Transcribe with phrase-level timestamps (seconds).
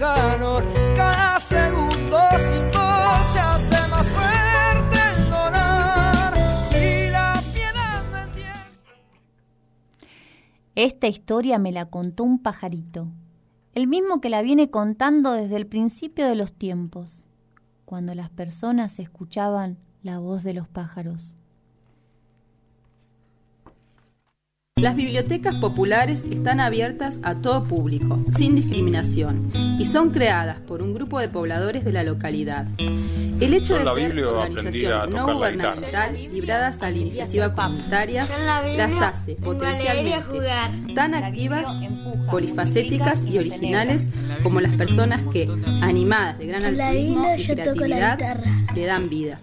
[0.00, 6.32] Cada segundo se hace más fuerte el dolor
[6.72, 8.02] y la piedad.
[10.74, 13.08] Esta historia me la contó un pajarito,
[13.74, 17.26] el mismo que la viene contando desde el principio de los tiempos,
[17.84, 21.36] cuando las personas escuchaban la voz de los pájaros.
[24.80, 30.94] Las bibliotecas populares están abiertas a todo público, sin discriminación, y son creadas por un
[30.94, 32.66] grupo de pobladores de la localidad.
[32.78, 37.52] El hecho de la ser Biblia aprendí a organización no gubernamental, libradas a la iniciativa
[37.52, 38.26] comunitaria,
[38.74, 41.76] las hace potencialmente tan activas,
[42.30, 44.06] polifacéticas y originales
[44.42, 45.46] como las personas que,
[45.82, 48.18] animadas de gran altruismo y creatividad,
[48.74, 49.40] le dan vida.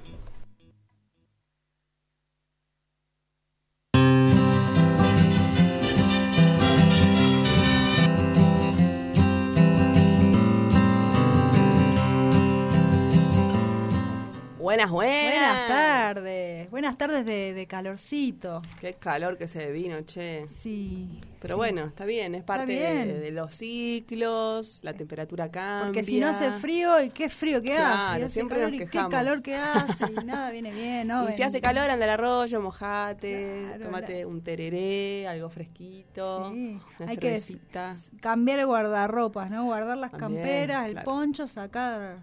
[14.68, 15.32] Buenas, buenas.
[15.32, 18.62] Buenas tardes, buenas tardes de, de calorcito.
[18.82, 20.46] Qué calor que se vino, che.
[20.46, 21.22] Sí.
[21.40, 21.58] Pero sí.
[21.58, 23.08] bueno, está bien, es parte bien.
[23.08, 25.86] De, de los ciclos, la temperatura cambia.
[25.86, 28.28] Porque si no hace frío, ¿y qué frío que Claro, hace?
[28.34, 31.30] Siempre calor, nos y qué calor que hace, y nada viene bien, ¿no?
[31.30, 36.78] Y si hace calor, anda al arroyo, mojate, Claro, tomate un tereré, algo fresquito, Sí,
[37.00, 37.96] una hay que cervecita.
[38.20, 39.64] cambiar el guardarropas, ¿no?
[39.64, 41.06] Guardar las También, camperas, el claro.
[41.06, 42.18] poncho, sacar...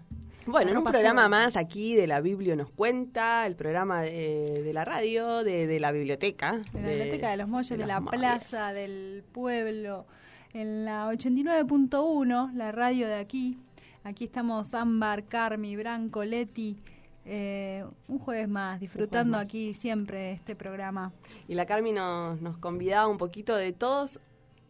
[0.47, 4.73] Bueno, en un programa más aquí de la Biblia nos cuenta, el programa de, de
[4.73, 6.61] la radio, de, de la biblioteca.
[6.71, 8.19] De la Biblioteca de los Molles, de, la Molles.
[8.19, 10.05] plaza, del pueblo,
[10.53, 13.57] en la 89.1, la radio de aquí.
[14.03, 16.77] Aquí estamos Ámbar, Carmi, Branco, Leti.
[17.25, 19.47] eh, un jueves más, disfrutando más.
[19.47, 21.11] aquí siempre de este programa.
[21.47, 24.19] Y la Carmi nos, nos convidaba un poquito de todos,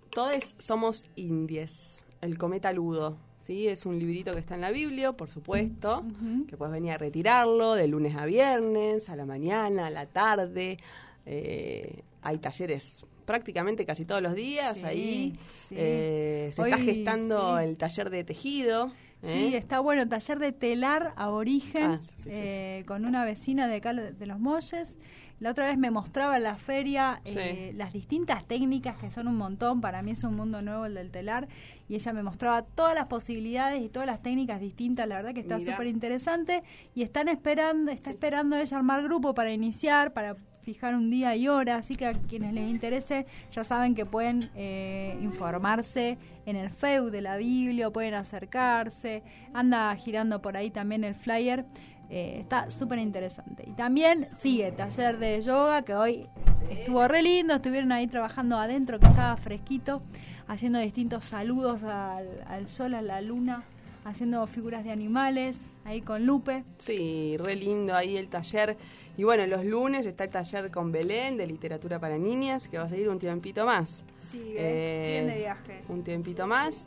[0.10, 2.02] todos somos indies.
[2.22, 3.68] El cometa ludo, ¿sí?
[3.68, 6.04] Es un librito que está en la Biblia, por supuesto,
[6.50, 10.78] que puedes venir a retirarlo de lunes a viernes, a la mañana, a la tarde.
[11.26, 15.40] Eh, hay talleres prácticamente casi todos los días Sí, ahí.
[15.54, 15.76] sí.
[15.78, 17.64] Eh, se Hoy, está gestando sí.
[17.64, 18.92] el taller de tejido.
[19.24, 19.58] Sí, ¿eh?
[19.58, 23.76] está bueno, taller de telar aborigen Ah, sí, sí, sí, eh, con una vecina de
[23.78, 25.00] acá de los Molles.
[25.40, 27.36] La otra vez me mostraba en la feria Sí.
[27.38, 30.94] eh, las distintas técnicas, que son un montón, para mí es un mundo nuevo el
[30.94, 31.48] del telar,
[31.90, 35.42] y ella me mostraba todas las posibilidades y todas las técnicas distintas, la verdad que
[35.42, 36.64] está súper interesante,
[36.94, 41.48] y están esperando, está esperando ella armar grupo para iniciar, para fijar un día y
[41.48, 46.72] hora, así que a quienes les interese ya saben que pueden eh, informarse en el
[46.72, 49.22] FEU de la Biblia, pueden acercarse,
[49.54, 51.66] anda girando por ahí también el flyer,
[52.10, 53.64] eh, está súper interesante.
[53.68, 56.28] Y también sigue taller de yoga, que hoy
[56.70, 60.02] estuvo re lindo, estuvieron ahí trabajando adentro, que estaba fresquito,
[60.48, 63.64] haciendo distintos saludos al, al sol, a la luna,
[64.04, 66.64] haciendo figuras de animales, ahí con Lupe.
[66.78, 68.78] Sí, re lindo ahí el taller.
[69.18, 72.84] Y bueno, los lunes está el taller con Belén de literatura para niñas, que va
[72.84, 74.04] a seguir un tiempito más.
[74.32, 75.82] Sigue, Eh, siguen de viaje.
[75.90, 76.86] Un tiempito más.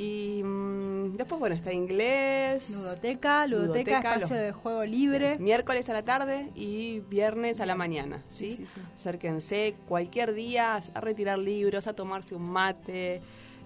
[0.00, 2.70] Y mm, después, bueno, está inglés.
[2.70, 5.38] Ludoteca, ludoteca, Ludoteca, espacio los- de juego libre.
[5.38, 8.48] Miércoles a la tarde y viernes a la mañana, ¿sí?
[8.50, 8.80] Sí, sí.
[8.94, 13.20] Acérquense cualquier día a retirar libros, a tomarse un mate.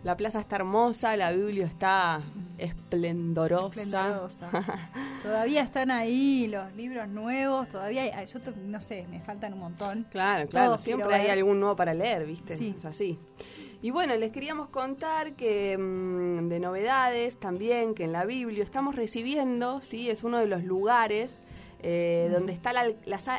[0.04, 2.22] La plaza está hermosa, la Biblia está
[2.59, 3.82] esplendorosa.
[3.82, 4.50] Esplendorosa.
[5.22, 10.06] todavía están ahí los libros nuevos, todavía hay, yo no sé, me faltan un montón.
[10.10, 11.31] Claro, claro, Todos siempre hay ver.
[11.32, 12.56] algún nuevo para leer, ¿viste?
[12.56, 12.75] Sí.
[12.78, 13.19] Es así.
[13.82, 18.94] Y bueno, les queríamos contar que mm, de novedades también, que en la Biblia estamos
[18.94, 20.09] recibiendo, ¿sí?
[20.09, 21.43] Es uno de los lugares
[21.81, 22.94] eh, donde está la,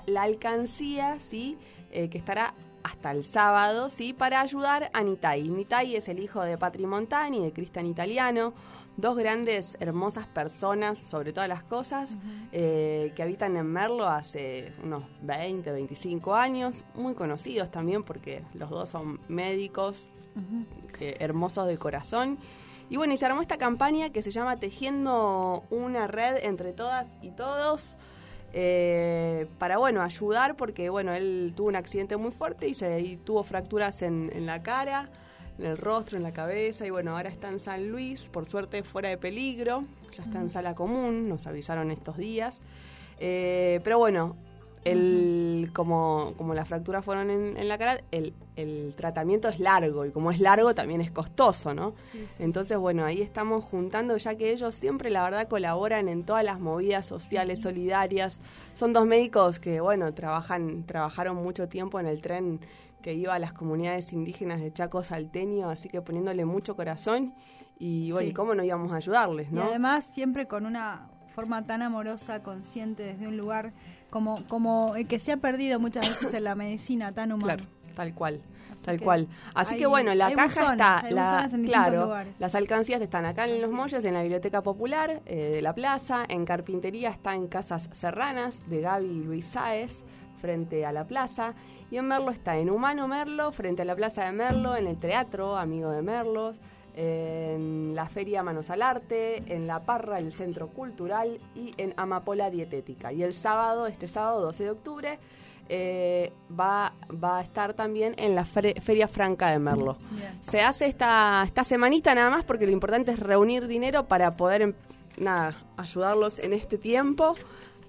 [0.06, 1.58] la alcancía, ¿sí?
[1.92, 2.54] Eh, que estará
[2.84, 4.12] hasta el sábado, ¿sí?
[4.12, 5.48] Para ayudar a Nitai.
[5.48, 8.54] Nitai es el hijo de Patri Montani, de Cristian Italiano,
[8.98, 12.18] dos grandes, hermosas personas, sobre todas las cosas,
[12.52, 18.70] eh, que habitan en Merlo hace unos 20, 25 años, muy conocidos también porque los
[18.70, 20.10] dos son médicos,
[21.00, 22.38] eh, hermosos de corazón.
[22.90, 27.08] Y bueno, y se armó esta campaña que se llama Tejiendo una red entre todas
[27.22, 27.98] y todos.
[28.56, 33.18] eh, para bueno ayudar porque bueno él tuvo un accidente muy fuerte y se y
[33.18, 35.10] tuvo fracturas en, en la cara
[35.58, 38.84] en el rostro en la cabeza y bueno ahora está en San Luis por suerte
[38.84, 42.62] fuera de peligro ya está en sala común nos avisaron estos días
[43.20, 44.36] Eh, pero bueno
[44.86, 50.06] el, como, como las fracturas fueron en, en la cara, el, el tratamiento es largo
[50.06, 51.94] y como es largo también es costoso, ¿no?
[52.40, 56.60] Entonces, bueno, ahí estamos juntando, ya que ellos siempre, la verdad, colaboran en todas las
[56.60, 58.42] movidas sociales, solidarias.
[58.76, 62.60] Son dos médicos que, bueno, trabajan, trabajaron mucho tiempo en el tren
[63.02, 67.34] que iba a las comunidades indígenas de Chaco Salteño, así que poniéndole mucho corazón
[67.80, 68.30] y bueno, Sí.
[68.30, 69.64] ¿y cómo no íbamos a ayudarles, Y no?
[69.64, 73.74] además siempre con una forma tan amorosa, consciente, desde un lugar
[74.14, 77.46] como, como el que se ha perdido muchas veces en la medicina, tan humano.
[77.64, 77.66] Claro,
[77.96, 78.42] tal cual.
[78.72, 79.28] Así Tal que cual.
[79.56, 82.40] Así hay- que bueno, la caja buzones, está, la- en claro, lugares.
[82.40, 84.06] las alcancías están acá en Los Molles, es.
[84.06, 88.82] en la Biblioteca Popular eh, de la Plaza, en Carpintería está en Casas Serranas de
[88.82, 90.04] Gaby y Luis Sáez,
[90.42, 91.54] frente a la plaza,
[91.90, 94.98] y en Merlo está en Humano Merlo, frente a la Plaza de Merlo, en el
[94.98, 96.60] Teatro Amigo de Merlos,
[96.96, 102.50] en la Feria Manos al Arte, en La Parra, el Centro Cultural y en Amapola
[102.50, 103.12] Dietética.
[103.12, 105.20] Y el sábado, este sábado 12 de octubre,
[105.70, 106.94] eh, va,
[107.24, 109.98] va a estar también en la Fre- Feria Franca de Merlo.
[110.12, 110.32] Bien.
[110.42, 114.62] Se hace esta, esta semanita nada más porque lo importante es reunir dinero para poder
[114.62, 114.74] em-
[115.18, 117.36] nada, ayudarlos en este tiempo.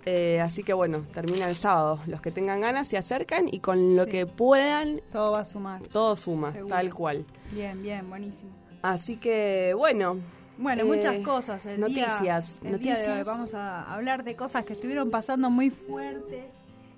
[0.07, 1.99] Eh, así que bueno, termina el sábado.
[2.07, 4.11] Los que tengan ganas se acercan y con lo Sí.
[4.11, 5.81] que puedan, Todo va a sumar.
[5.89, 6.75] todo suma, Seguro.
[6.75, 7.25] tal cual.
[7.53, 8.51] Bien, bien, buenísimo.
[8.85, 10.19] Así que bueno.
[10.59, 11.65] Bueno, eh, muchas cosas.
[11.67, 13.27] El día- noticias, el día de hoy noticias.
[13.27, 16.45] vamos a hablar de cosas que estuvieron pasando muy fuertes.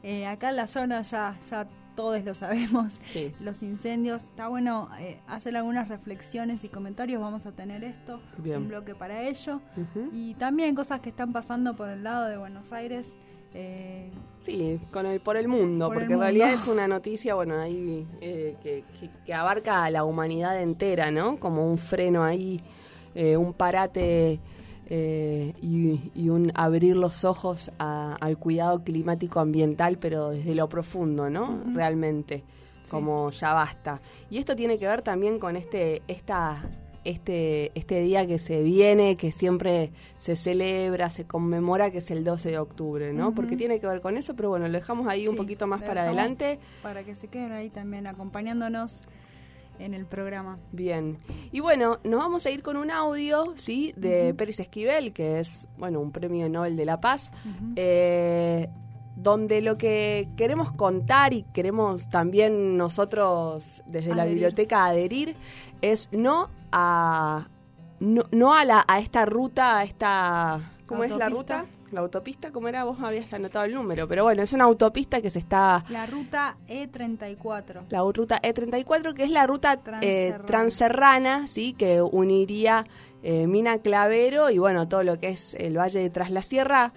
[0.03, 3.01] Eh, acá en la zona ya, ya todos lo sabemos.
[3.07, 3.33] Sí.
[3.41, 4.25] Los incendios.
[4.25, 7.23] Está bueno eh, hacer algunas reflexiones y comentarios.
[7.23, 8.59] Vamos a tener esto, Bien.
[8.63, 9.61] un bloque para ello.
[10.13, 13.15] Y también cosas que están pasando por el lado de Buenos Aires.
[13.57, 17.35] Eh, Sí, con el, por el mundo, Por el porque en realidad es una noticia,
[17.35, 21.37] bueno, ahí eh, que, que- que abarca a la humanidad entera, ¿no?
[21.39, 22.61] Como un freno ahí,
[23.17, 24.39] eh, un parate
[24.89, 30.69] eh, y, y un abrir los ojos a- al cuidado climático ambiental, pero desde lo
[30.69, 31.65] profundo, ¿no?
[31.75, 32.45] Realmente,
[32.89, 34.01] como ya basta.
[34.31, 36.63] Y esto tiene que ver también con este, esta
[37.07, 42.25] este, este día que se viene, que siempre se celebra, se conmemora, que es el
[42.25, 43.33] 12 de octubre, ¿no?
[43.33, 46.03] Porque tiene que ver con eso, pero bueno, lo dejamos ahí un poquito más para
[46.03, 46.59] adelante.
[46.83, 49.03] Para que se queden ahí también acompañándonos
[49.79, 50.59] en el programa.
[50.73, 51.19] Bien.
[51.53, 53.93] Y bueno, nos vamos a ir con un audio, ¿sí?
[53.97, 57.31] De Pérez Esquivel, que es, bueno, un premio Nobel de la Paz,
[57.77, 58.69] eh,
[59.15, 65.37] donde lo que queremos contar y queremos también nosotros desde la biblioteca adherir
[65.81, 67.49] es no a
[68.01, 71.67] no, no a la a esta ruta, a esta ¿cómo es la ruta?
[71.93, 72.83] La autopista, ¿cómo era?
[72.83, 76.57] Vos habías anotado el número, pero bueno, es una autopista que se está La ruta
[76.67, 77.85] E E34.
[77.89, 81.75] la ruta E34, que es la ruta eh, transerrana, ¿sí?
[81.75, 82.87] que uniría
[83.23, 86.93] eh, Mina Clavero y bueno, todo lo que es el Valle de Tras la Sierra,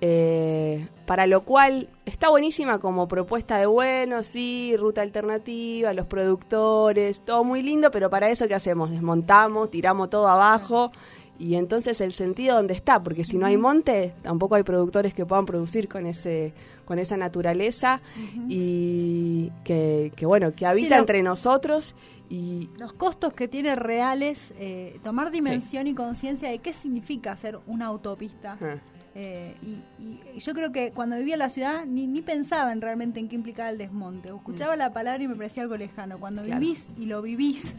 [0.00, 7.20] eh, para lo cual está buenísima como propuesta de bueno, sí, ruta alternativa, los productores,
[7.24, 8.90] todo muy lindo, pero para eso ¿qué hacemos?
[8.90, 10.92] Desmontamos, tiramos todo abajo.
[11.40, 15.24] Y entonces el sentido dónde está, porque si no hay monte, tampoco hay productores que
[15.24, 16.52] puedan producir con ese,
[16.84, 18.00] con esa naturaleza
[18.48, 21.94] y que, que, bueno, que habita lo- entre nosotros
[22.30, 27.58] y Los costos que tiene reales, eh, tomar dimensión y conciencia de qué significa hacer
[27.68, 28.58] una autopista.
[28.60, 28.76] ah,
[29.20, 32.80] Eh, y, y yo creo que cuando vivía en la ciudad ni, ni pensaba en
[32.80, 34.28] realmente en qué implicaba el desmonte.
[34.28, 36.18] Escuchaba la palabra y me parecía algo lejano.
[36.18, 36.44] Cuando Mm.
[36.46, 36.60] Claro.
[36.60, 37.74] vivís y lo vivís,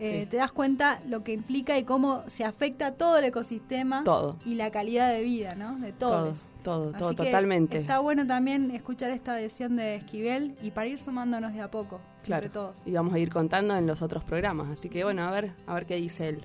[0.00, 0.26] eh, Sí.
[0.30, 4.38] te das cuenta lo que implica y cómo se afecta todo el ecosistema Todo.
[4.44, 5.78] y la calidad de vida, ¿no?
[5.78, 6.44] De todo, todos.
[6.64, 7.78] todo, todo, que totalmente.
[7.78, 12.00] Está bueno también escuchar esta adhesión de Esquivel y para ir sumándonos de a poco,
[12.24, 12.46] Claro.
[12.46, 12.82] entre todos.
[12.84, 14.68] Y vamos a ir contando en los otros programas.
[14.76, 16.44] Así que bueno, a ver, a ver qué dice él.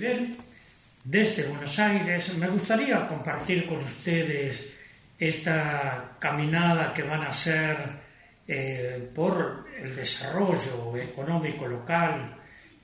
[0.00, 0.36] Esquivel
[1.04, 2.34] desde Buenos Aires.
[2.34, 4.72] Me gustaría compartir con ustedes
[5.18, 7.76] esta caminada que van a hacer
[8.48, 12.34] eh, por el desarrollo económico local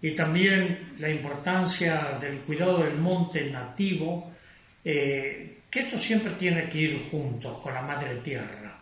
[0.02, 4.32] y también la importancia del cuidado del monte nativo,
[4.84, 8.78] eh, que esto siempre tiene que ir juntos con la madre tierra.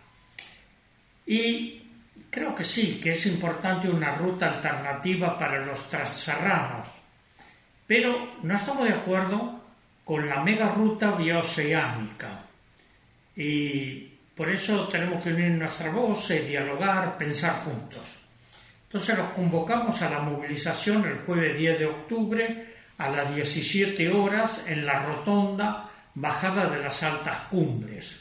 [1.26, 1.82] Y
[2.28, 7.03] creo que sí, que es importante una ruta alternativa para los transerranos,
[7.86, 9.60] pero no estamos de acuerdo
[10.04, 12.42] con la mega ruta bioceánica.
[13.36, 18.16] Y por eso tenemos que unir nuestra voz, dialogar, pensar juntos.
[18.86, 24.64] Entonces los convocamos a la movilización el jueves 10 de octubre a las 17 horas
[24.68, 28.20] en la rotonda Bajada de las Altas Cumbres.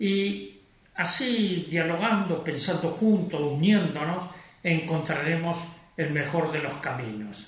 [0.00, 0.60] Y
[0.96, 4.24] así, dialogando, pensando juntos, uniéndonos,
[4.62, 5.58] encontraremos
[5.96, 7.46] el mejor de los caminos.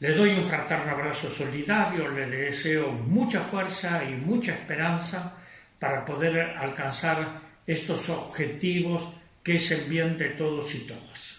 [0.00, 5.34] Le doy un fraterno abrazo solidario, le deseo mucha fuerza y mucha esperanza
[5.78, 9.08] para poder alcanzar estos objetivos
[9.42, 11.37] que es el bien de todos y todas.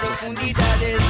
[0.00, 1.02] Profundidades.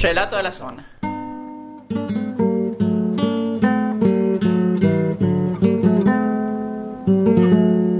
[0.00, 0.86] Relato de la zona.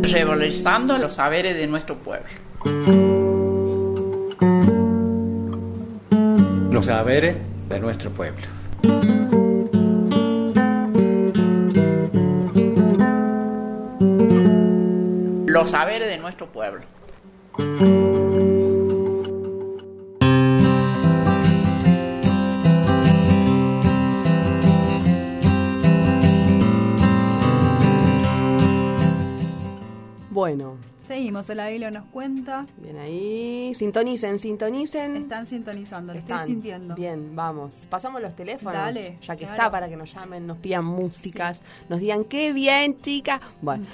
[0.02, 2.28] Revalorizando los saberes de nuestro pueblo.
[6.70, 7.36] Los saberes
[7.68, 8.57] de nuestro pueblo.
[15.58, 16.82] Los saberes de nuestro pueblo.
[30.30, 30.76] Bueno,
[31.08, 32.66] Seguimos, el Biblia nos cuenta.
[32.76, 33.72] bien ahí.
[33.74, 35.16] Sintonicen, sintonicen.
[35.16, 36.94] Están sintonizando, lo estoy sintiendo.
[36.94, 37.86] Bien, vamos.
[37.88, 38.74] Pasamos los teléfonos.
[38.74, 39.54] Dale, ya que claro.
[39.54, 43.40] está, para que nos llamen, nos pidan músicas, nos digan qué bien, chicas.
[43.62, 43.86] Bueno,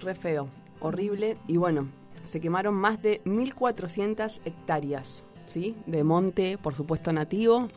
[0.00, 0.48] Re feo,
[0.80, 1.36] horrible.
[1.48, 1.88] Y bueno,
[2.24, 5.74] se quemaron más de 1.400 hectáreas, ¿sí?
[5.86, 7.68] De monte, por supuesto, nativo,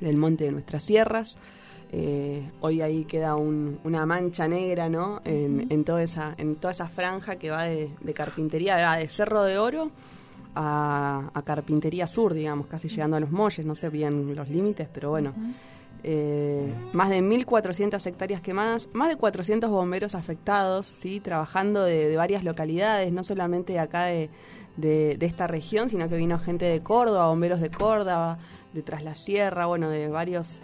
[0.00, 1.36] del monte de nuestras sierras.
[1.92, 5.20] Eh, hoy ahí queda un- una mancha negra, ¿no?
[5.24, 9.08] En, en toda esa, en toda esa franja que va de, de carpintería, va de
[9.08, 9.90] Cerro de Oro
[10.54, 14.88] a, a Carpintería Sur, digamos, casi llegando a los molles, no sé bien los límites,
[14.92, 15.32] pero bueno.
[16.02, 21.20] Eh, más de 1.400 hectáreas quemadas, más de 400 bomberos afectados, ¿sí?
[21.20, 24.30] trabajando de, de varias localidades, no solamente de acá de,
[24.76, 28.38] de- de esta región, sino que vino gente de Córdoba, bomberos de Córdoba,
[28.72, 30.58] de Tras la Sierra, bueno, de varios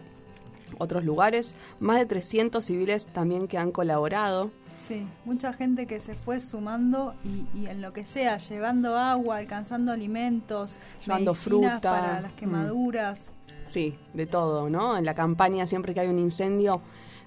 [0.78, 1.54] otros lugares.
[1.80, 4.50] Más de 300 civiles también que han colaborado.
[4.78, 9.38] Sí, mucha gente que se fue sumando y, y en lo que sea, llevando agua,
[9.38, 12.36] alcanzando alimentos, Llevando fruta, para las mm.
[12.36, 13.32] quemaduras.
[13.64, 14.96] Sí, de todo, ¿no?
[14.96, 16.82] En la campaña siempre que hay un incendio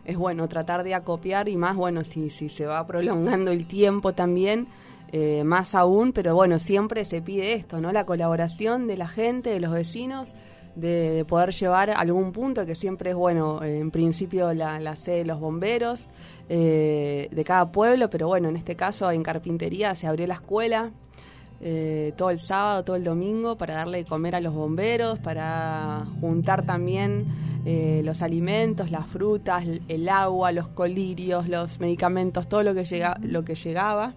[0.05, 4.13] es bueno tratar de acopiar y más, bueno, si, si se va prolongando el tiempo
[4.13, 4.67] también,
[5.11, 7.91] eh, más aún, pero bueno, siempre se pide esto, ¿no?
[7.91, 10.33] La colaboración de la gente, de los vecinos,
[10.75, 15.25] de, de poder llevar algún punto, que siempre es bueno, en principio la, sede de
[15.25, 16.09] los bomberos
[16.49, 20.91] eh, de cada pueblo, pero bueno, en este caso en Carpintería se abrió la escuela,
[21.61, 26.05] eh, todo el sábado, todo el domingo para darle de comer a los bomberos, para
[26.21, 27.25] juntar también
[27.65, 32.85] eh, los alimentos, las frutas, el- el agua, los colirios, los medicamentos, todo lo que,
[32.85, 34.13] llega, lo que llegaba.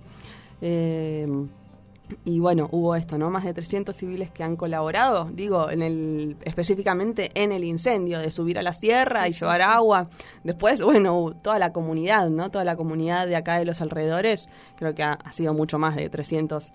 [2.25, 3.31] Y bueno, hubo esto, ¿no?
[3.31, 8.31] Más de 300 civiles que han colaborado, digo, en el específicamente en el incendio, de
[8.31, 9.67] subir a la sierra Sí, y llevar sí.
[9.69, 10.09] agua.
[10.45, 12.51] Después, bueno, toda la comunidad, ¿no?
[12.51, 15.97] Toda la comunidad de acá de los alrededores, creo que ha, ha sido mucho más
[15.97, 16.73] de 300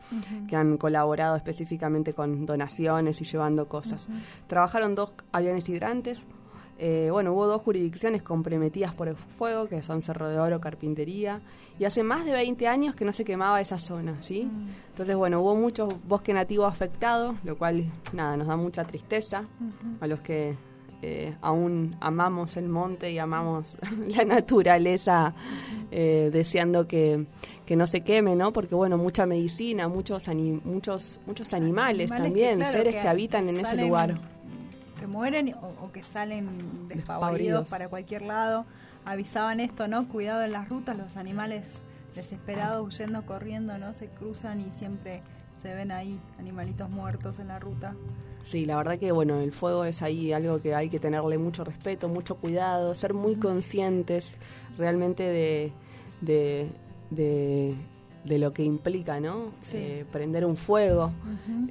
[0.48, 4.08] que han colaborado específicamente con donaciones y llevando cosas.
[4.48, 6.28] Trabajaron dos aviones hidrantes,
[6.80, 11.42] Eh, bueno, hubo dos jurisdicciones comprometidas por el fuego, que son Cerro de Oro, Carpintería,
[11.80, 14.46] y hace más de 20 años que no se quemaba esa zona, ¿sí?
[14.46, 14.68] Mm.
[14.90, 19.46] Entonces, bueno, hubo mucho bosque nativo afectado, lo cual, nada, nos da mucha tristeza
[20.00, 20.56] a los que
[21.02, 25.34] eh, aún amamos el monte y amamos la naturaleza,
[25.92, 27.26] eh, deseando que,
[27.66, 28.54] que no se queme, ¿no?
[28.54, 30.28] Porque, bueno, mucha medicina, muchos,
[30.64, 34.20] muchos, muchos animales, Animales también, claro, seres que, habitan en ese lugar.
[35.08, 36.46] Que mueren o, o que salen
[36.90, 37.70] despavoridos Despavoridos.
[37.70, 38.66] para cualquier lado.
[39.06, 40.10] Avisaban esto, ¿no?
[40.10, 41.70] Cuidado en las rutas, los animales
[42.14, 43.94] desesperados huyendo, corriendo, ¿no?
[43.94, 45.22] Se cruzan y siempre
[45.56, 47.96] se ven ahí animalitos muertos en la ruta.
[48.44, 51.64] Sí, la verdad que bueno, el fuego es ahí algo que hay que tenerle mucho
[51.64, 54.36] respeto, mucho cuidado, ser muy conscientes
[54.78, 55.72] realmente de,
[56.20, 56.70] de,
[57.12, 57.76] de,
[58.28, 59.52] de lo que implica, ¿no?
[59.60, 59.78] Sí.
[59.78, 61.12] Eh, prender un fuego,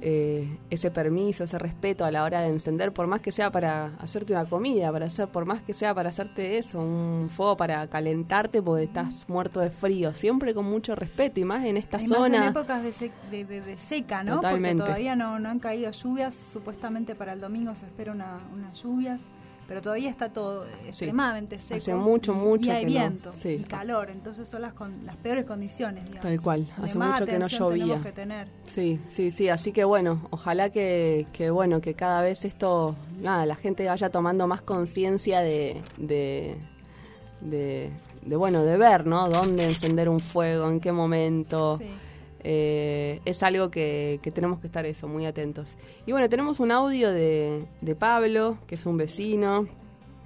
[0.01, 3.85] eh, ese permiso, ese respeto a la hora de encender, por más que sea para
[3.99, 7.87] hacerte una comida, para hacer, por más que sea para hacerte eso, un fuego para
[7.87, 12.07] calentarte porque estás muerto de frío, siempre con mucho respeto y más en esta Y
[12.07, 12.37] más zona.
[12.37, 14.35] en épocas de, sec- de- de- de seca, ¿no?
[14.35, 14.77] Totalmente.
[14.77, 16.35] Porque todavía no, no han caído lluvias.
[16.35, 19.23] Supuestamente para el domingo se espera una, unas lluvias.
[19.67, 21.75] Pero todavía está todo extremadamente seco.
[21.75, 22.99] Hace mucho, mucho Y hay que no.
[22.99, 23.49] viento Sí.
[23.59, 24.09] y calor.
[24.09, 26.21] Entonces son las, con, las peores condiciones, digamos.
[26.23, 28.01] Tal cual, hace mucho que no llovía.
[28.01, 28.47] que tener.
[28.63, 33.45] Sí, sí, sí, así que bueno, ojalá que, que bueno, que cada vez esto, nada,
[33.45, 36.55] la gente vaya tomando más conciencia de, de,
[37.41, 37.91] de,
[38.25, 39.29] de, bueno, de ver, ¿no?
[39.29, 41.77] Dónde encender un fuego, en qué momento.
[41.77, 41.89] Sí.
[42.49, 45.75] Eh, es algo que, que tenemos que estar eso, muy atentos.
[46.05, 49.67] Y bueno, tenemos un audio de, de Pablo, que es un vecino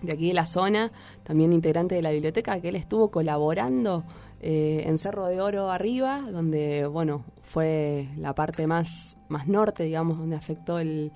[0.04, 0.92] de aquí de la zona,
[1.24, 4.04] también integrante de la biblioteca, que él estuvo colaborando
[4.40, 10.20] eh, en Cerro de Oro arriba, donde, bueno, fue la parte más, más norte, digamos,
[10.20, 11.12] donde afectó el,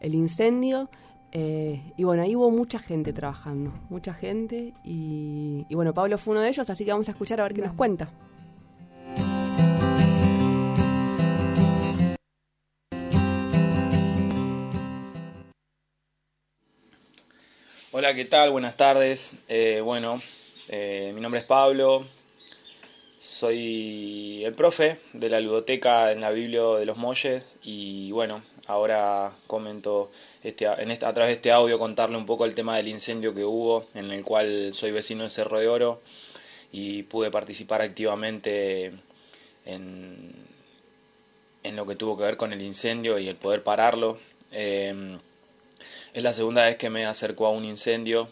[0.00, 0.88] el incendio.
[1.32, 4.72] Eh, y bueno, ahí hubo mucha gente trabajando, mucha gente.
[4.84, 7.52] Y, y bueno, Pablo fue uno de ellos, así que vamos a escuchar a ver
[7.52, 8.08] qué nos cuenta.
[17.92, 18.50] Hola, ¿qué tal?
[18.50, 19.36] Buenas tardes.
[19.48, 20.20] Eh, bueno,
[20.68, 22.06] eh, mi nombre es Pablo.
[23.22, 29.32] Soy el profe de la ludoteca en la Biblia de los Molles y bueno, ahora
[29.46, 30.10] comento
[30.42, 33.34] este, en esta- a través de este audio contarle un poco el tema del incendio
[33.34, 36.00] que hubo, en el cual soy vecino de Cerro de Oro
[36.72, 38.92] y pude participar activamente
[39.66, 40.32] en,
[41.62, 44.18] en lo que tuvo que ver con el incendio y el poder pararlo.
[44.52, 45.18] Eh,
[46.12, 48.28] es la segunda vez que me acerco a un incendio.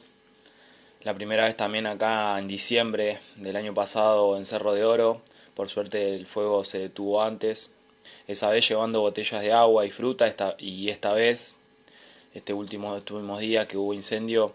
[1.02, 5.22] La primera vez también acá en diciembre del año pasado en Cerro de Oro.
[5.54, 7.74] Por suerte el fuego se detuvo antes.
[8.26, 11.56] Esa vez llevando botellas de agua y fruta esta, y esta vez,
[12.34, 14.54] este último, últimos días que hubo incendio,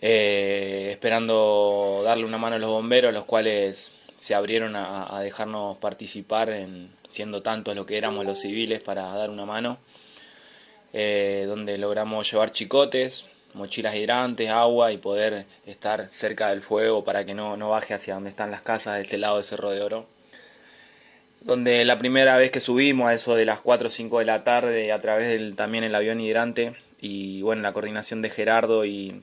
[0.00, 5.78] eh, esperando darle una mano a los bomberos, los cuales se abrieron a, a dejarnos
[5.78, 9.78] participar en siendo tantos lo que éramos los civiles para dar una mano
[10.96, 17.24] eh, donde logramos llevar chicotes, mochilas hidrantes, agua y poder estar cerca del fuego para
[17.24, 19.82] que no, no baje hacia donde están las casas de este lado de Cerro de
[19.82, 20.06] Oro.
[21.40, 24.44] Donde la primera vez que subimos a eso de las 4 o 5 de la
[24.44, 29.20] tarde a través del también el avión hidrante y bueno, la coordinación de Gerardo y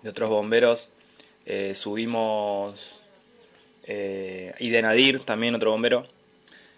[0.00, 0.90] de otros bomberos,
[1.44, 3.00] eh, subimos
[3.84, 6.06] eh, y de Nadir, también otro bombero,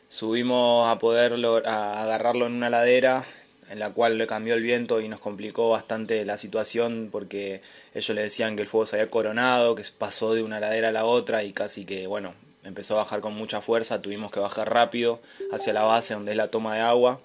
[0.08, 3.24] subimos a poder a agarrarlo en una ladera
[3.70, 7.62] en la cual le cambió el viento y nos complicó bastante la situación porque
[7.94, 10.92] ellos le decían que el fuego se había coronado, que pasó de una ladera a
[10.92, 14.72] la otra y casi que, bueno, empezó a bajar con mucha fuerza, tuvimos que bajar
[14.72, 15.20] rápido
[15.52, 17.20] hacia la base donde es la toma de agua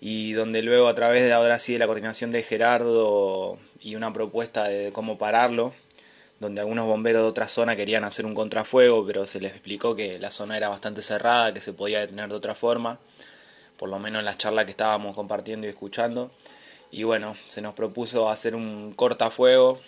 [0.00, 4.12] y donde luego a través de ahora sí de la coordinación de Gerardo y una
[4.12, 5.74] propuesta de cómo pararlo,
[6.40, 10.18] donde algunos bomberos de otra zona querían hacer un contrafuego, pero se les explicó que
[10.18, 12.98] la zona era bastante cerrada, que se podía detener de otra forma,
[13.82, 16.30] por lo menos en las charlas que estábamos compartiendo y escuchando.
[16.92, 19.80] Y bueno, se nos propuso hacer un cortafuego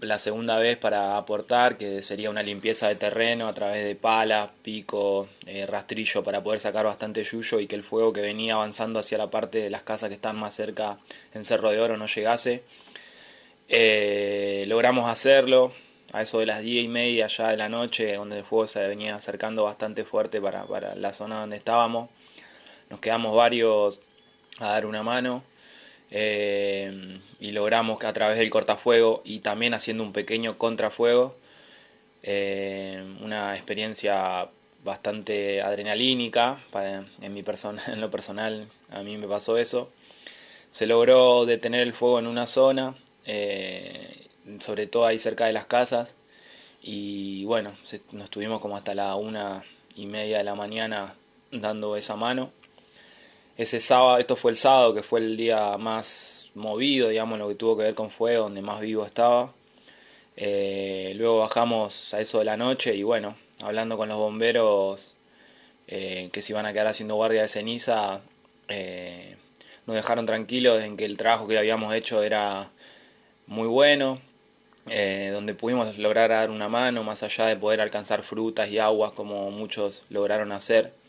[0.00, 4.52] la segunda vez para aportar, que sería una limpieza de terreno a través de pala,
[4.62, 9.00] pico, eh, rastrillo para poder sacar bastante yuyo y que el fuego que venía avanzando
[9.00, 10.98] hacia la parte de las casas que están más cerca
[11.34, 12.62] en Cerro de Oro no llegase.
[13.68, 15.72] Eh, logramos hacerlo
[16.12, 18.86] a eso de las diez y media ya de la noche, donde el fuego se
[18.86, 22.08] venía acercando bastante fuerte para la zona donde estábamos.
[22.92, 24.02] Nos quedamos varios
[24.58, 25.42] a dar una mano
[26.10, 31.34] eh, y logramos que a través del cortafuego y también haciendo un pequeño contrafuego,
[32.22, 34.46] eh, una experiencia
[34.84, 36.58] bastante adrenalínica
[37.22, 39.90] en mi persona, en lo personal a mí me pasó eso
[40.70, 44.26] se logró detener el fuego en una zona, eh,
[44.58, 46.14] sobre todo ahí cerca de las casas,
[46.82, 47.72] y bueno,
[48.12, 51.14] nos estuvimos como hasta la una y media de la mañana
[51.52, 52.50] dando esa mano.
[53.56, 57.54] Ese sábado, esto fue el sábado, que fue el día más movido, digamos, lo que
[57.54, 59.52] tuvo que ver con fuego, donde más vivo estaba.
[60.36, 65.16] Eh, luego bajamos a eso de la noche y bueno, hablando con los bomberos
[65.86, 68.22] eh, que se iban a quedar haciendo guardia de ceniza,
[68.68, 69.36] eh,
[69.86, 72.70] nos dejaron tranquilos en que el trabajo que habíamos hecho era
[73.46, 74.20] muy bueno,
[74.86, 79.50] donde pudimos lograr dar una mano más allá de poder alcanzar frutas y aguas como
[79.50, 81.01] muchos lograron hacer.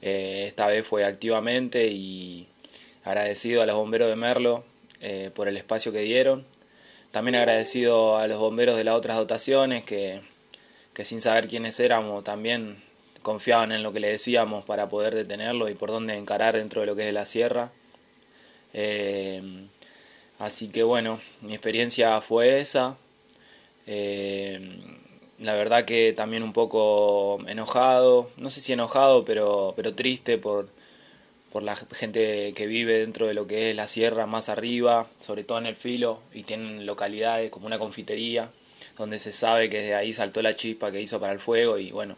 [0.00, 2.48] Esta vez fue activamente y
[3.04, 4.64] agradecido a los bomberos de Merlo
[5.34, 6.46] por el espacio que dieron
[7.10, 10.20] también agradecido a los bomberos de las otras dotaciones que,
[11.02, 12.82] sin saber quiénes éramos también
[13.22, 16.86] confiaban en lo que le decíamos para poder detenerlo y por dónde encarar dentro de
[16.86, 17.72] lo que es la sierra.
[18.72, 19.42] Eh,
[20.38, 22.96] así que bueno, mi experiencia fue esa.
[23.86, 24.78] Eh,
[25.40, 30.68] la verdad que también un poco enojado, no sé si enojado, pero, pero triste por,
[31.50, 35.44] por la gente que vive dentro de lo que es la sierra más arriba, sobre
[35.44, 38.50] todo en el filo, y tienen localidades como una confitería,
[38.98, 41.90] donde se sabe que de ahí saltó la chispa que hizo para el fuego y
[41.90, 42.16] bueno,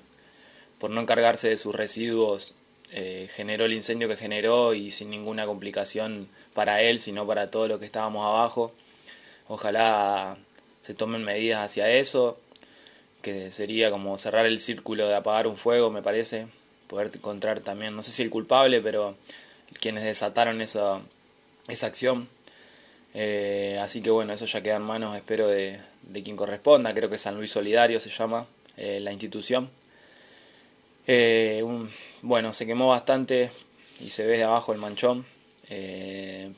[0.81, 2.57] por no encargarse de sus residuos,
[2.91, 7.69] eh, generó el incendio que generó y sin ninguna complicación para él, sino para todo
[7.69, 8.73] lo que estábamos abajo.
[9.49, 10.37] Ojalá
[10.83, 12.39] se tomen medidas hacia eso,
[13.23, 16.49] que sería como cerrar el círculo de apagar un fuego, me parece,
[16.89, 19.17] poder encontrar también, no sé si el culpable, pero
[19.81, 21.01] quienes desataron esa,
[21.69, 22.29] esa acción.
[23.15, 25.81] Eh, así que bueno, eso ya queda en manos, espero, de,
[26.25, 26.95] quien corresponda.
[26.95, 29.71] Creo que San Luis Solidario se llama eh, la institución.
[31.07, 31.65] Eh,
[32.23, 33.51] bueno, se quemó bastante
[34.01, 35.27] y se ve de abajo el manchón,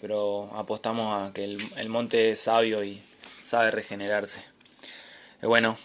[0.00, 3.00] pero apostamos a que el, el, monte es sabio y
[3.42, 4.53] sabe regenerarse.
[5.46, 5.76] Bueno,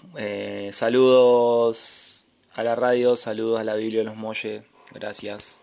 [0.72, 5.60] saludos a la radio, saludos a la Biblia de los Molles, gracias.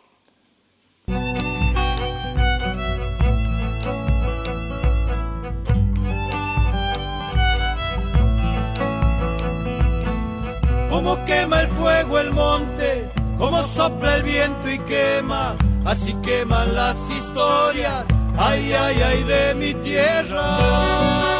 [10.90, 16.96] Como quema el fuego el monte, como sopla el viento y quema, así queman las
[17.10, 18.04] historias,
[18.36, 21.35] ay, ay, ay de mi tierra.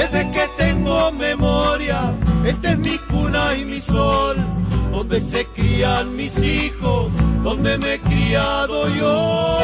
[0.00, 2.00] Desde que tengo memoria,
[2.46, 4.34] esta es mi cuna y mi sol,
[4.90, 7.12] donde se crían mis hijos,
[7.44, 9.58] donde me he criado yo.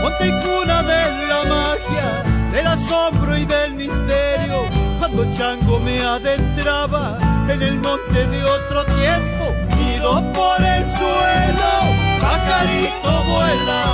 [0.00, 2.08] Monte y cuna de la magia,
[2.52, 4.62] del asombro y del misterio,
[4.98, 7.18] cuando Chango me adentraba
[7.50, 9.65] en el monte de otro tiempo
[10.02, 11.72] por el suelo,
[12.20, 13.84] pajarito vuela,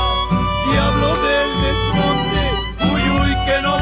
[0.71, 2.45] diablo del desmonte,
[2.93, 3.79] uy, uy, que no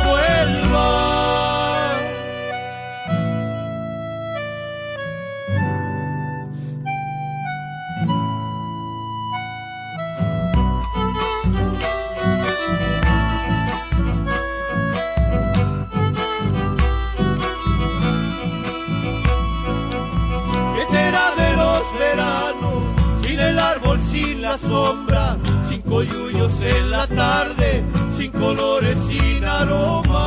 [24.50, 25.36] la sombra,
[25.68, 27.84] sin coyullos en la tarde,
[28.16, 30.26] sin colores, sin aroma.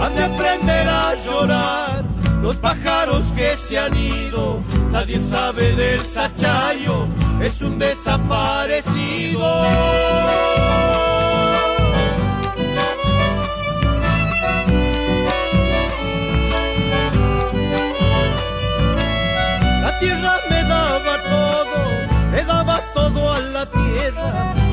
[0.00, 2.04] Han de aprender a llorar
[2.42, 4.60] los pájaros que se han ido,
[4.92, 7.08] nadie sabe del sachayo,
[7.40, 9.40] es un desaparecido.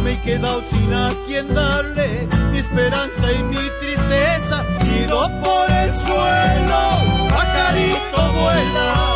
[0.07, 4.63] Me he quedado sin a quien darle mi esperanza y mi tristeza.
[5.03, 6.81] Ido por el suelo,
[7.29, 9.06] pajarito vuela,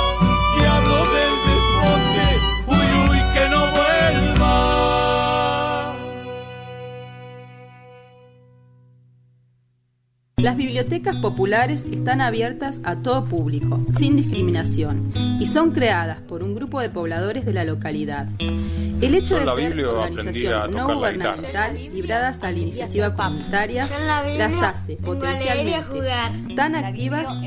[10.41, 16.55] Las bibliotecas populares están abiertas a todo público, sin discriminación, y son creadas por un
[16.55, 18.27] grupo de pobladores de la localidad.
[18.39, 23.87] El hecho de la ser organización no gubernamental libradas a la iniciativa comunitaria
[24.35, 27.37] las hace potencialmente tan La activas,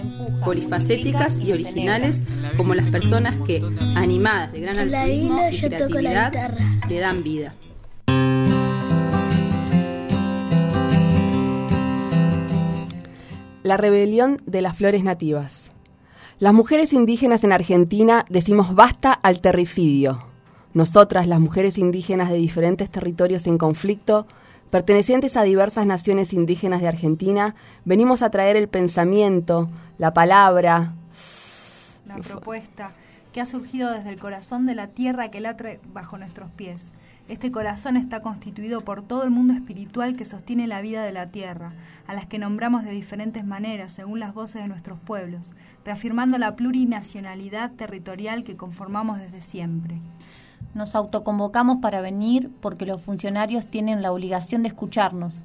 [0.45, 2.21] polifacéticas y originales
[2.57, 3.61] como las personas que,
[3.97, 6.33] animadas de gran altruismo y creatividad,
[6.89, 7.55] le dan vida.
[13.65, 15.71] La rebelión de las flores nativas.
[16.39, 20.27] Las mujeres indígenas en Argentina decimos basta al terricidio.
[20.75, 24.27] Nosotras, las mujeres indígenas de diferentes territorios en conflicto,
[24.69, 27.55] pertenecientes a diversas naciones indígenas de Argentina,
[27.87, 30.93] venimos a traer el pensamiento, la palabra,
[32.07, 32.93] La propuesta
[33.33, 36.93] que ha surgido desde el corazón de la tierra que latre bajo nuestros pies.
[37.27, 41.31] Este corazón está constituido por todo el mundo espiritual que sostiene la vida de la
[41.31, 41.73] tierra,
[42.07, 45.55] a las que nombramos de diferentes maneras según las voces de nuestros pueblos,
[45.87, 50.03] reafirmando la plurinacionalidad territorial que conformamos desde siempre.
[50.75, 55.39] Nos autoconvocamos para venir porque los funcionarios tienen la obligación de escucharnos.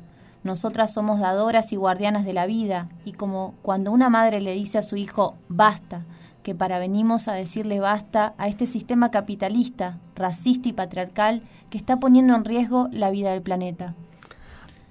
[0.44, 4.80] Nosotras somos dadoras y guardianas de la vida, y como cuando una madre le dice
[4.80, 6.04] a su hijo basta,
[6.44, 12.00] que para venimos a decirle basta a este sistema capitalista, racista y patriarcal que está
[12.00, 13.96] poniendo en riesgo la vida del planeta.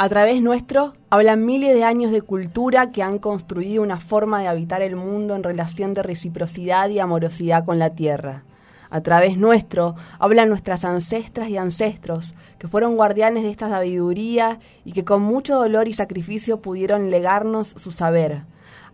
[0.01, 4.47] A través nuestro hablan miles de años de cultura que han construido una forma de
[4.47, 8.45] habitar el mundo en relación de reciprocidad y amorosidad con la tierra.
[8.91, 14.93] A través nuestro hablan nuestras ancestras y ancestros, que fueron guardianes de esta sabiduría y
[14.93, 18.43] que con mucho dolor y sacrificio pudieron legarnos su saber.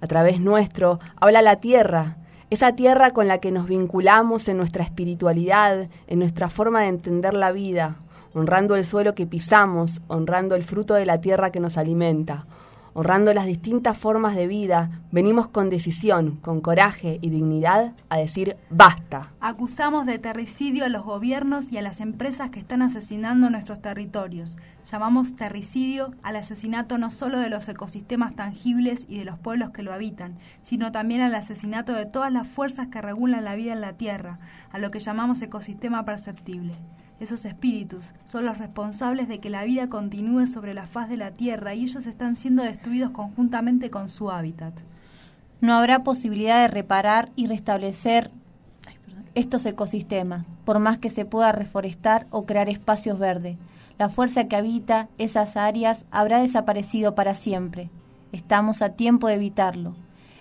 [0.00, 2.16] A través nuestro habla la tierra,
[2.54, 7.34] esa tierra con la que nos vinculamos en nuestra espiritualidad, en nuestra forma de entender
[7.34, 7.96] la vida,
[8.32, 12.46] honrando el suelo que pisamos, honrando el fruto de la tierra que nos alimenta,
[12.94, 18.56] honrando las distintas formas de vida, venimos con decisión, con coraje y dignidad a decir
[18.70, 19.32] basta.
[19.40, 24.56] Acusamos de terricidio a los gobiernos y a las empresas que están asesinando nuestros territorios.
[24.90, 29.82] Llamamos terricidio al asesinato no solo de los ecosistemas tangibles y de los pueblos que
[29.82, 33.80] lo habitan, sino también al asesinato de todas las fuerzas que regulan la vida en
[33.80, 34.38] la Tierra,
[34.70, 36.74] a lo que llamamos ecosistema perceptible.
[37.20, 41.30] Esos espíritus son los responsables de que la vida continúe sobre la faz de la
[41.30, 44.74] Tierra y ellos están siendo destruidos conjuntamente con su hábitat.
[45.60, 48.30] No habrá posibilidad de reparar y restablecer
[49.34, 53.56] estos ecosistemas, por más que se pueda reforestar o crear espacios verdes.
[53.98, 57.90] La fuerza que habita esas áreas habrá desaparecido para siempre.
[58.32, 59.94] Estamos a tiempo de evitarlo.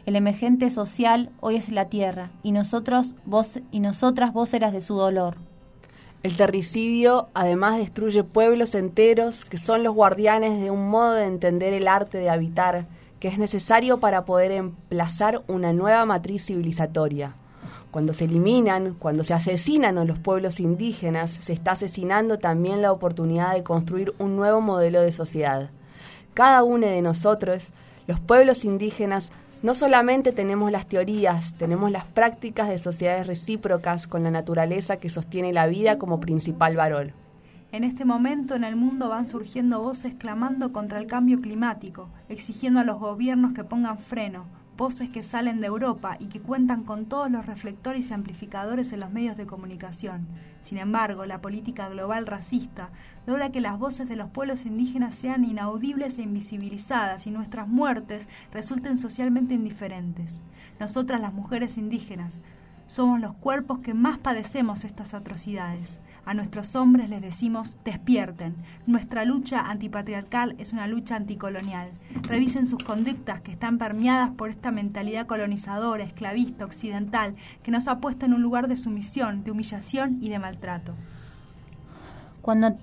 [0.06, 4.96] El emergente social hoy es la tierra y nosotros vos y nosotras voceras de su
[4.96, 5.38] dolor.
[6.24, 11.74] El terricidio además destruye pueblos enteros que son los guardianes de un modo de entender
[11.74, 12.88] el arte de habitar
[13.20, 17.36] que es necesario para poder emplazar una nueva matriz civilizatoria.
[17.92, 22.94] Cuando se eliminan, cuando se asesinan a los pueblos indígenas, se está asesinando también la
[22.94, 25.72] oportunidad de construir un nuevo modelo de sociedad.
[26.34, 27.72] Cada uno de nosotros,
[28.08, 29.30] los pueblos indígenas,
[29.63, 35.10] no solamente tenemos las teorías, tenemos las prácticas de sociedades recíprocas con la naturaleza que
[35.10, 37.13] sostiene la vida como principal valor.
[37.71, 42.82] En este momento en el mundo van surgiendo voces clamando contra el cambio climático, exigiendo
[42.82, 44.45] a los gobiernos que pongan freno,
[44.76, 48.99] voces que salen de Europa y que cuentan con todos los reflectores y amplificadores en
[48.99, 50.28] los medios de comunicación.
[50.62, 52.89] Sin embargo, la política global racista
[53.26, 58.28] logra que las voces de los pueblos indígenas sean inaudibles e invisibilizadas y nuestras muertes
[58.52, 60.42] resulten socialmente indiferentes.
[60.80, 62.40] Nosotras, las mujeres indígenas,
[62.88, 66.00] somos los cuerpos que más padecemos estas atrocidades.
[66.26, 68.56] A nuestros hombres les decimos despierten.
[68.86, 71.92] Nuestra lucha antipatriarcal es una lucha anticolonial.
[72.24, 78.00] Revisen sus conductas que están permeadas por esta mentalidad colonizadora, esclavista, occidental, que nos ha
[78.00, 80.94] puesto en un lugar de sumisión, de humillación y de maltrato.
[82.44, 82.76] Cuando,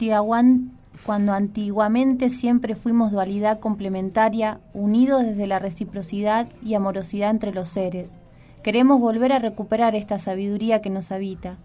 [1.05, 8.19] cuando antiguamente siempre fuimos dualidad complementaria, unidos desde la reciprocidad y amorosidad entre los seres.
[8.63, 11.59] Queremos volver a recuperar esta sabiduría que nos habita.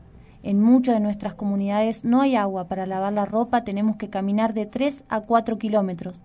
[0.44, 4.54] En muchas de nuestras comunidades no hay agua para lavar la ropa, tenemos que caminar
[4.54, 6.22] de 3 a 4 kilómetros.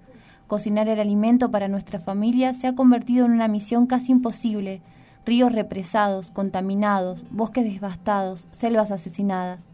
[0.49, 4.83] Cocinar el alimento para nuestra familia se ha convertido en una misión casi imposible.
[5.25, 9.70] Ríos represados, contaminados, bosques devastados, selvas asesinadas.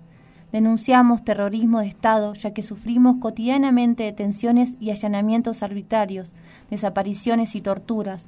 [0.57, 6.33] Denunciamos terrorismo de Estado, ya que sufrimos cotidianamente detenciones y allanamientos arbitrarios,
[6.71, 8.25] desapariciones y torturas,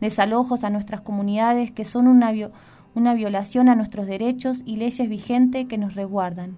[0.00, 2.52] desalojos a nuestras comunidades que son una, vio-
[2.94, 6.56] una violación a nuestros derechos y leyes vigentes que nos resguardan.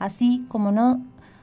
[0.00, 1.00] Así como no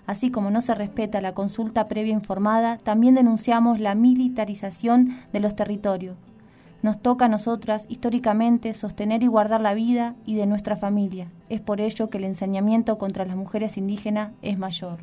[0.08, 5.56] Así como no se respeta la consulta previa informada, también denunciamos la militarización de los
[5.56, 6.18] territorios.
[6.82, 11.32] Nos toca a nosotras, históricamente, sostener y guardar la vida y de nuestra familia.
[11.50, 15.00] Es por ello que el ensañamiento contra las mujeres indígenas es mayor.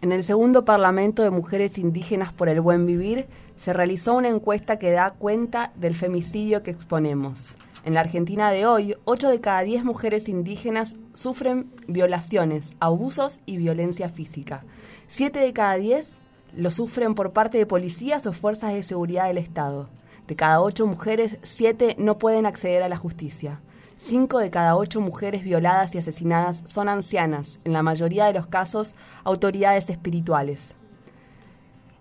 [0.00, 4.78] En el segundo Parlamento de Mujeres Indígenas por el Buen Vivir se realizó una encuesta
[4.78, 7.56] que da cuenta del femicidio que exponemos.
[7.84, 13.56] En la Argentina de hoy, 8 de cada 10 mujeres indígenas sufren violaciones, abusos y
[13.56, 14.62] violencia física.
[15.08, 16.10] 7 de cada 10
[16.54, 19.88] lo sufren por parte de policías o fuerzas de seguridad del Estado.
[20.28, 23.62] De cada 8 mujeres, 7 no pueden acceder a la justicia.
[23.96, 28.46] 5 de cada 8 mujeres violadas y asesinadas son ancianas, en la mayoría de los
[28.46, 30.74] casos autoridades espirituales.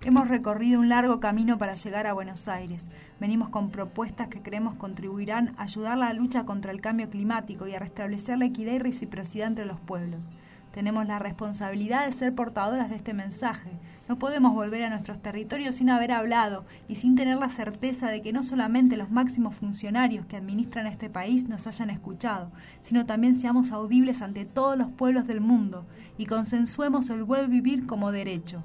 [0.03, 2.89] Hemos recorrido un largo camino para llegar a Buenos Aires.
[3.17, 7.65] Venimos con propuestas que creemos contribuirán a ayudar a la lucha contra el cambio climático
[7.65, 10.33] y a restablecer la equidad y reciprocidad entre los pueblos.
[10.73, 13.71] Tenemos la responsabilidad de ser portadoras de este mensaje.
[14.07, 18.21] No podemos volver a nuestros territorios sin haber hablado y sin tener la certeza de
[18.21, 23.35] que no solamente los máximos funcionarios que administran este país nos hayan escuchado, sino también
[23.35, 25.85] seamos audibles ante todos los pueblos del mundo
[26.17, 28.63] y consensuemos el buen vivir como derecho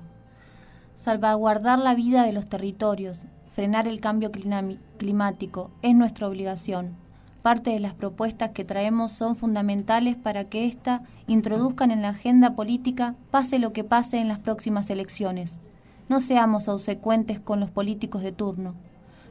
[1.02, 3.18] salvaguardar la vida de los territorios,
[3.56, 7.01] frenar el cambio climático, es nuestra obligación.
[7.42, 12.54] Parte de las propuestas que traemos son fundamentales para que ésta introduzcan en la agenda
[12.54, 15.58] política pase lo que pase en las próximas elecciones.
[16.08, 18.74] No seamos obsecuentes con los políticos de turno.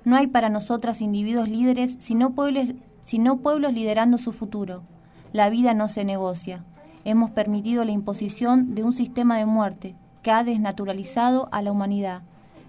[0.04, 2.68] No hay para nosotras individuos líderes, sino pueblos,
[3.06, 4.84] sino pueblos liderando su futuro.
[5.32, 6.66] La vida no se negocia.
[7.06, 12.24] Hemos permitido la imposición de un sistema de muerte, que ha desnaturalizado a la humanidad.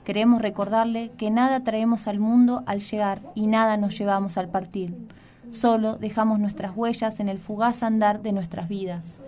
[0.04, 4.94] Queremos recordarle que nada traemos al mundo al llegar y nada nos llevamos al partir.
[5.52, 9.18] Solo dejamos nuestras huellas en el fugaz andar de nuestras vidas.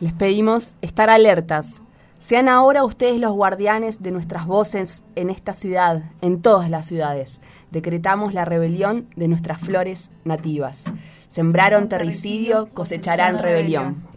[0.00, 1.82] Les pedimos estar alertas.
[2.18, 7.40] Sean ahora ustedes los guardianes de nuestras voces en esta ciudad, en todas las ciudades.
[7.70, 10.84] Decretamos la rebelión de nuestras flores nativas.
[11.28, 14.15] Sembraron terricidio, cosecharán rebelión.